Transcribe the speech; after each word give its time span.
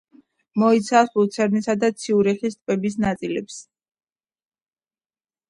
მოიცავს 0.61 1.11
ლუცერნისა 1.19 1.75
და 1.83 1.91
ციურიხის 2.05 2.57
ტბების 2.57 2.99
ნაწილებს. 3.05 3.61